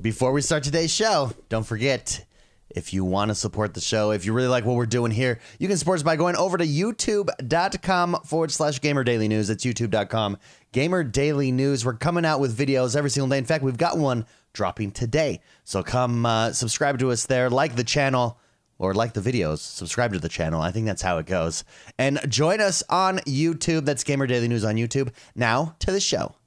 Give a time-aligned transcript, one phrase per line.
[0.00, 2.24] Before we start today's show, don't forget
[2.70, 5.40] if you want to support the show, if you really like what we're doing here,
[5.58, 9.48] you can support us by going over to youtube.com forward slash gamer daily news.
[9.48, 10.38] That's youtube.com
[10.70, 11.84] gamer daily news.
[11.84, 13.38] We're coming out with videos every single day.
[13.38, 15.40] In fact, we've got one dropping today.
[15.64, 18.38] So come uh, subscribe to us there, like the channel
[18.78, 20.62] or like the videos, subscribe to the channel.
[20.62, 21.64] I think that's how it goes.
[21.98, 23.84] And join us on YouTube.
[23.84, 25.12] That's Gamer Daily News on YouTube.
[25.34, 26.37] Now to the show.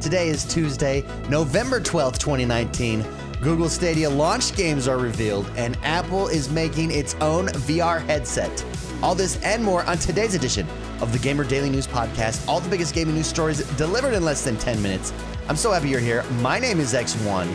[0.00, 3.04] Today is Tuesday, November 12th, 2019.
[3.40, 8.64] Google Stadia launch games are revealed, and Apple is making its own VR headset.
[9.02, 10.68] All this and more on today's edition
[11.00, 12.46] of the Gamer Daily News Podcast.
[12.46, 15.12] All the biggest gaming news stories delivered in less than 10 minutes.
[15.48, 16.22] I'm so happy you're here.
[16.42, 17.48] My name is X1.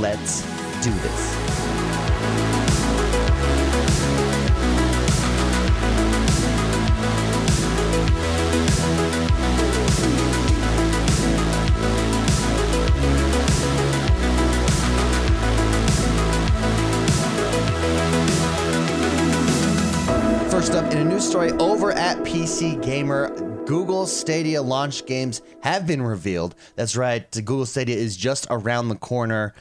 [0.00, 0.40] Let's
[0.82, 1.51] do this.
[20.62, 23.30] First up, in a news story over at PC Gamer,
[23.64, 26.54] Google Stadia launch games have been revealed.
[26.76, 29.54] That's right, Google Stadia is just around the corner,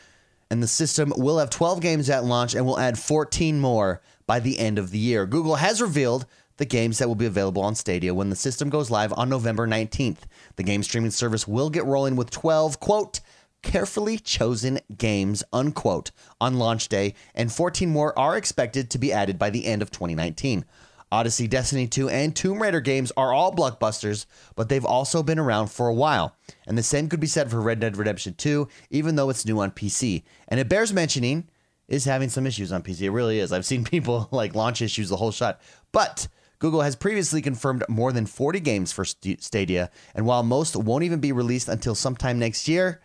[0.52, 4.40] and the system will have 12 games at launch and will add 14 more by
[4.40, 5.26] the end of the year.
[5.26, 8.92] Google has revealed the games that will be available on Stadia when the system goes
[8.92, 10.20] live on November 19th.
[10.56, 13.22] The game streaming service will get rolling with 12, quote,
[13.64, 19.40] carefully chosen games, unquote, on launch day, and 14 more are expected to be added
[19.40, 20.64] by the end of 2019.
[21.12, 25.68] Odyssey, Destiny 2, and Tomb Raider games are all blockbusters, but they've also been around
[25.68, 26.36] for a while.
[26.66, 29.60] And the same could be said for Red Dead Redemption 2, even though it's new
[29.60, 30.24] on PC.
[30.48, 31.50] And it bears mentioning
[31.88, 33.02] is having some issues on PC.
[33.02, 33.52] It really is.
[33.52, 35.62] I've seen people like launch issues the whole shot.
[35.92, 36.28] But
[36.60, 41.20] Google has previously confirmed more than 40 games for Stadia, and while most won't even
[41.20, 43.02] be released until sometime next year,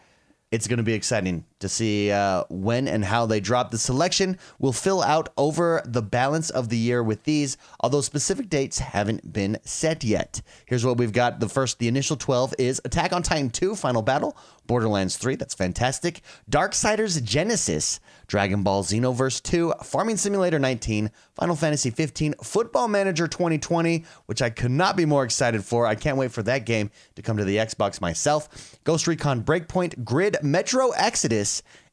[0.52, 3.70] it's going to be exciting to see uh, when and how they drop.
[3.70, 8.48] The selection will fill out over the balance of the year with these, although specific
[8.48, 10.42] dates haven't been set yet.
[10.66, 11.40] Here's what we've got.
[11.40, 15.54] The first, the initial 12 is Attack on Titan 2 Final Battle, Borderlands 3, that's
[15.54, 23.28] fantastic, Darksiders Genesis, Dragon Ball Xenoverse 2, Farming Simulator 19, Final Fantasy 15, Football Manager
[23.28, 25.86] 2020, which I could not be more excited for.
[25.86, 28.78] I can't wait for that game to come to the Xbox myself.
[28.84, 31.45] Ghost Recon Breakpoint, Grid, Metro Exodus,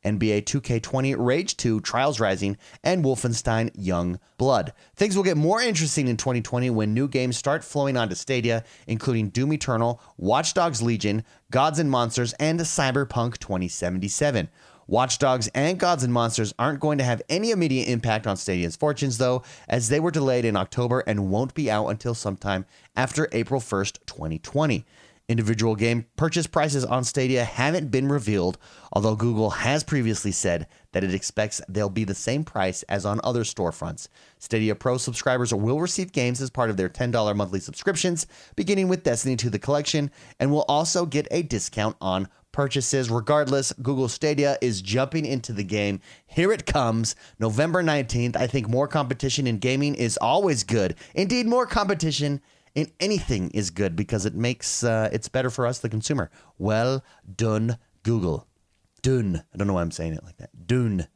[0.04, 4.74] NBA 2K20, Rage 2, Trials Rising, and Wolfenstein Young Blood.
[4.96, 9.30] Things will get more interesting in 2020 when new games start flowing onto Stadia, including
[9.30, 14.50] Doom Eternal, Watch Dogs Legion, Gods and Monsters, and Cyberpunk 2077.
[14.88, 18.76] Watch Dogs and Gods and Monsters aren't going to have any immediate impact on Stadia's
[18.76, 22.66] fortunes, though, as they were delayed in October and won't be out until sometime
[22.96, 24.86] after April 1st, 2020.
[25.30, 28.58] Individual game purchase prices on Stadia haven't been revealed,
[28.92, 33.22] although Google has previously said that it expects they'll be the same price as on
[33.24, 34.10] other storefronts.
[34.38, 39.04] Stadia Pro subscribers will receive games as part of their $10 monthly subscriptions, beginning with
[39.04, 40.12] Destiny 2 The Collection,
[40.42, 43.10] and will also get a discount on purchases.
[43.10, 46.02] Regardless, Google Stadia is jumping into the game.
[46.26, 48.36] Here it comes, November 19th.
[48.36, 50.96] I think more competition in gaming is always good.
[51.16, 52.42] Indeed, more competition
[52.76, 56.30] in anything is good because it makes uh, it's better for us, the consumer.
[56.58, 57.04] Well
[57.36, 58.48] done, Google.
[59.02, 59.44] Dune.
[59.54, 60.66] I don't know why I'm saying it like that.
[60.66, 61.08] Dune.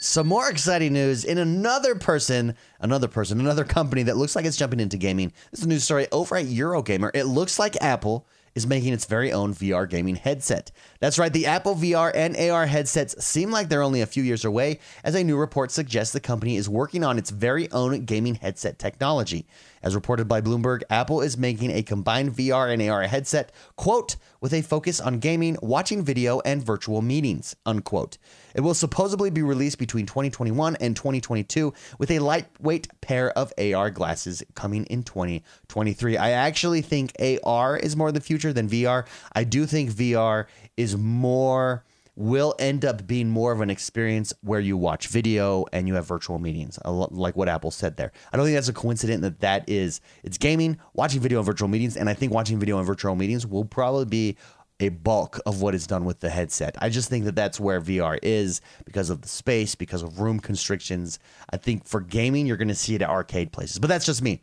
[0.00, 4.56] Some more exciting news in another person, another person, another company that looks like it's
[4.56, 5.32] jumping into gaming.
[5.50, 7.10] This is a news story over at Eurogamer.
[7.14, 8.26] It looks like Apple
[8.56, 10.72] is making its very own VR gaming headset.
[10.98, 14.46] That's right, the Apple VR and AR headsets seem like they're only a few years
[14.46, 18.36] away, as a new report suggests the company is working on its very own gaming
[18.36, 19.46] headset technology.
[19.86, 24.52] As reported by Bloomberg, Apple is making a combined VR and AR headset, quote, with
[24.52, 28.18] a focus on gaming, watching video, and virtual meetings, unquote.
[28.56, 33.92] It will supposedly be released between 2021 and 2022 with a lightweight pair of AR
[33.92, 36.16] glasses coming in 2023.
[36.16, 37.12] I actually think
[37.44, 39.06] AR is more the future than VR.
[39.34, 40.46] I do think VR
[40.76, 41.84] is more
[42.16, 46.06] will end up being more of an experience where you watch video and you have
[46.06, 48.10] virtual meetings, like what Apple said there.
[48.32, 51.68] I don't think that's a coincidence that that is it's gaming, watching video and virtual
[51.68, 54.36] meetings, and I think watching video and virtual meetings will probably be
[54.78, 56.76] a bulk of what is done with the headset.
[56.82, 60.38] I just think that that's where VR is because of the space, because of room
[60.38, 61.18] constrictions.
[61.50, 64.20] I think for gaming, you're going to see it at arcade places, but that's just
[64.22, 64.42] me.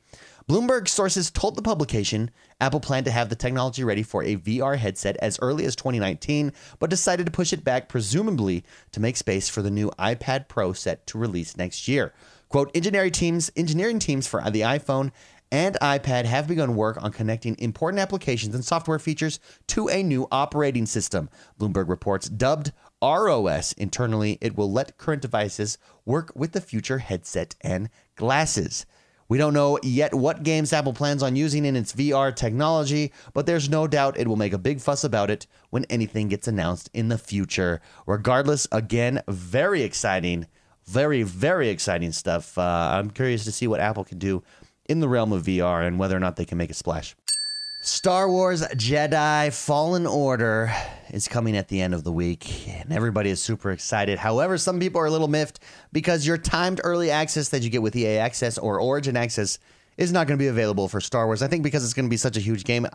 [0.50, 2.30] Bloomberg sources told the publication
[2.60, 6.52] Apple planned to have the technology ready for a VR headset as early as 2019,
[6.80, 10.74] but decided to push it back, presumably to make space for the new iPad Pro
[10.74, 12.14] set to release next year.
[12.50, 15.12] Quote, engineering teams, engineering teams for the iPhone
[15.50, 20.28] and iPad have begun work on connecting important applications and software features to a new
[20.32, 21.30] operating system.
[21.60, 27.56] Bloomberg reports dubbed ROS internally, it will let current devices work with the future headset
[27.62, 28.86] and glasses.
[29.34, 33.48] We don't know yet what games Apple plans on using in its VR technology, but
[33.48, 36.92] there's no doubt it will make a big fuss about it when anything gets announced
[36.94, 37.82] in the future.
[38.06, 40.46] Regardless, again, very exciting,
[40.86, 42.60] very, very exciting stuff.
[42.60, 44.44] Uh, I'm curious to see what Apple can do
[44.88, 47.16] in the realm of VR and whether or not they can make a splash.
[47.86, 50.74] Star Wars Jedi Fallen Order
[51.10, 54.18] is coming at the end of the week, and everybody is super excited.
[54.18, 55.60] However, some people are a little miffed
[55.92, 59.60] because your timed early access that you get with EA Access or Origin Access
[59.98, 61.42] is not going to be available for Star Wars.
[61.42, 62.88] I think because it's going to be such a huge game,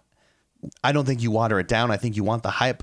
[0.83, 1.91] I don't think you water it down.
[1.91, 2.83] I think you want the hype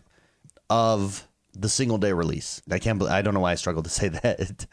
[0.70, 2.62] of the single day release.
[2.70, 3.00] I can't.
[3.00, 4.66] Believe, I don't know why I struggle to say that.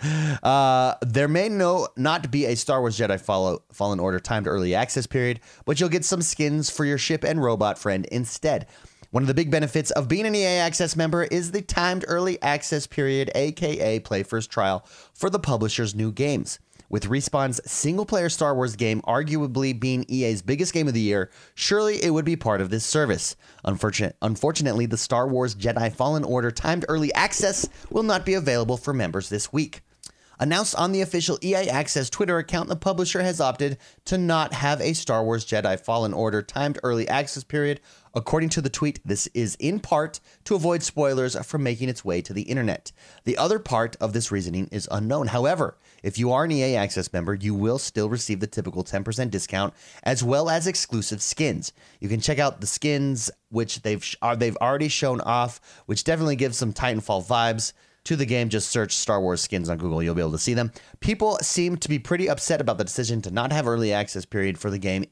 [0.42, 4.74] Uh, there may no not be a Star Wars Jedi Follow, Fallen Order timed early
[4.74, 8.66] access period, but you'll get some skins for your ship and robot friend instead.
[9.10, 12.40] One of the big benefits of being an EA Access member is the timed early
[12.40, 16.58] access period, aka Play First Trial, for the publisher's new games.
[16.92, 21.30] With Respawn's single player Star Wars game arguably being EA's biggest game of the year,
[21.54, 23.34] surely it would be part of this service.
[23.64, 28.76] Unfortunate, unfortunately, the Star Wars Jedi Fallen Order timed early access will not be available
[28.76, 29.80] for members this week.
[30.40, 34.80] Announced on the official EA Access Twitter account, the publisher has opted to not have
[34.80, 37.80] a Star Wars Jedi Fallen Order timed early access period.
[38.14, 42.20] According to the tweet, this is in part to avoid spoilers from making its way
[42.22, 42.92] to the internet.
[43.24, 45.28] The other part of this reasoning is unknown.
[45.28, 49.30] However, if you are an EA Access member, you will still receive the typical 10%
[49.30, 51.72] discount as well as exclusive skins.
[52.00, 56.04] You can check out the skins which they've are uh, they've already shown off, which
[56.04, 57.72] definitely gives some Titanfall vibes
[58.04, 58.48] to the game.
[58.48, 60.72] Just search Star Wars skins on Google, you'll be able to see them.
[61.00, 64.58] People seem to be pretty upset about the decision to not have early access period
[64.58, 65.04] for the game.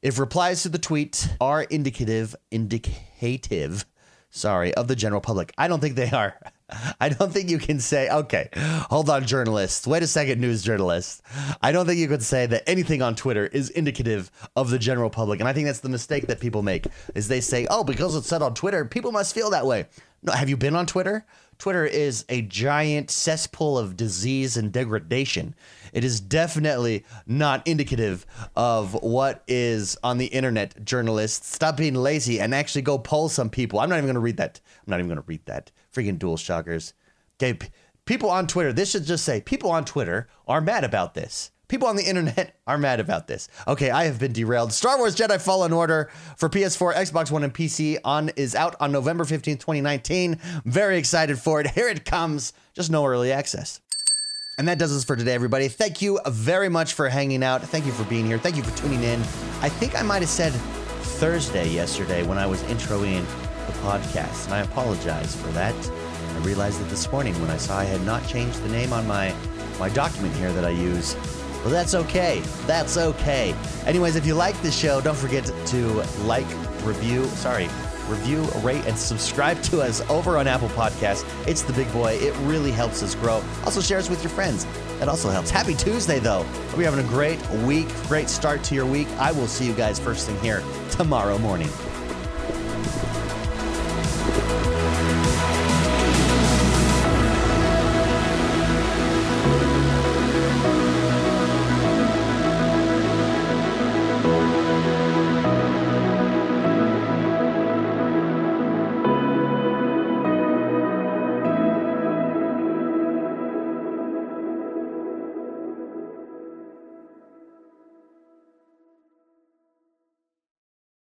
[0.00, 3.86] If replies to the tweet are indicative indicative
[4.32, 5.52] sorry, of the general public.
[5.56, 6.36] I don't think they are.
[7.00, 9.86] I don't think you can say, okay, hold on, journalists.
[9.86, 11.20] Wait a second, news journalists.
[11.60, 15.10] I don't think you could say that anything on Twitter is indicative of the general
[15.10, 15.40] public.
[15.40, 18.26] And I think that's the mistake that people make is they say, oh, because it's
[18.26, 19.86] said on Twitter, people must feel that way.
[20.22, 21.26] No, have you been on Twitter?
[21.58, 25.54] Twitter is a giant cesspool of disease and degradation.
[25.92, 28.26] It is definitely not indicative
[28.56, 31.52] of what is on the internet, journalists.
[31.52, 33.78] Stop being lazy and actually go poll some people.
[33.78, 34.60] I'm not even going to read that.
[34.86, 35.70] I'm not even going to read that.
[35.94, 36.92] Freaking DualShockers.
[37.40, 37.58] Okay,
[38.04, 41.50] people on Twitter, this should just say people on Twitter are mad about this.
[41.72, 43.48] People on the internet are mad about this.
[43.66, 44.74] Okay, I have been derailed.
[44.74, 48.92] Star Wars Jedi Fallen Order for PS4, Xbox One, and PC on is out on
[48.92, 50.38] November 15th, 2019.
[50.66, 51.70] Very excited for it.
[51.74, 52.52] Here it comes.
[52.74, 53.80] Just no early access.
[54.58, 55.68] And that does us for today, everybody.
[55.68, 57.62] Thank you very much for hanging out.
[57.62, 58.36] Thank you for being here.
[58.36, 59.20] Thank you for tuning in.
[59.62, 63.24] I think I might have said Thursday yesterday when I was introing
[63.66, 65.74] the podcast, and I apologize for that.
[66.34, 69.06] I realized that this morning when I saw I had not changed the name on
[69.06, 69.34] my
[69.80, 71.16] my document here that I use.
[71.62, 72.40] Well, that's okay.
[72.66, 73.54] That's okay.
[73.86, 75.86] Anyways, if you like this show, don't forget to
[76.24, 76.46] like,
[76.84, 77.68] review, sorry,
[78.08, 81.24] review, rate, and subscribe to us over on Apple Podcasts.
[81.46, 82.14] It's the big boy.
[82.14, 83.42] It really helps us grow.
[83.64, 84.66] Also, share us with your friends.
[84.98, 85.50] That also helps.
[85.50, 86.42] Happy Tuesday, though.
[86.42, 89.08] Hope you're having a great week, great start to your week.
[89.18, 91.68] I will see you guys first thing here tomorrow morning.